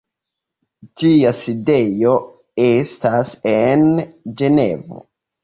Ĝia 1.01 1.33
sidejo 1.39 2.15
estas 2.69 3.35
en 3.53 3.87
Ĝenevo. 4.43 5.07